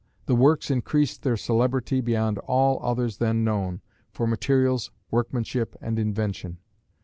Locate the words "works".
0.35-0.71